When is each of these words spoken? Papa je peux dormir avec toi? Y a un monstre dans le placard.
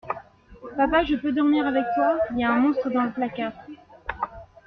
Papa 0.77 1.03
je 1.03 1.13
peux 1.15 1.31
dormir 1.31 1.67
avec 1.67 1.83
toi? 1.93 2.17
Y 2.33 2.43
a 2.43 2.49
un 2.51 2.57
monstre 2.57 2.89
dans 2.89 3.03
le 3.03 3.11
placard. 3.11 3.53